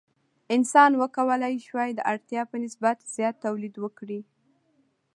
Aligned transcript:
انسان 0.55 0.91
وکولی 1.01 1.55
شوای 1.67 1.89
د 1.95 1.99
اړتیا 2.11 2.41
په 2.51 2.55
نسبت 2.63 2.97
زیات 3.15 3.35
تولید 3.45 3.75
وکړي. 3.79 4.19